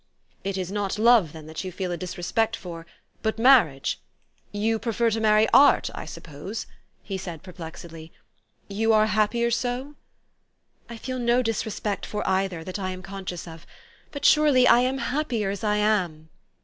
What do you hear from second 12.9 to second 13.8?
con scious of;